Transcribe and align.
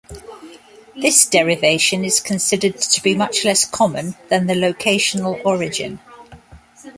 This 0.99 1.27
derivation 1.27 2.03
is 2.03 2.19
considered 2.19 2.79
to 2.79 3.03
be 3.03 3.13
much 3.15 3.45
less 3.45 3.65
common 3.65 4.15
than 4.29 4.47
the 4.47 4.55
locational 4.55 5.39
origin. 5.45 5.99